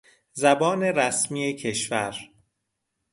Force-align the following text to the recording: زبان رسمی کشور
زبان 0.33 0.83
رسمی 0.83 1.53
کشور 1.55 2.15